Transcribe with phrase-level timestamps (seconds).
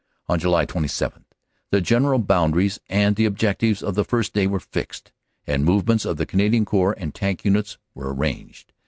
[0.27, 1.25] On July 27
[1.69, 5.11] the general boundaries and the objectives of the first day were fixed,
[5.45, 8.73] and movements of the Canadian Corps and Tank Units were arranged.